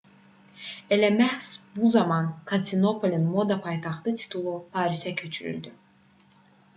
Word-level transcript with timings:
elə 0.93 1.09
məhz 1.17 1.49
bu 1.73 1.85
zaman 1.95 2.25
konstantinopolun 2.51 3.27
moda 3.35 3.57
paytaxtı 3.65 4.09
titulu 4.19 4.55
parisə 4.73 5.11
köçürüldü 5.21 5.71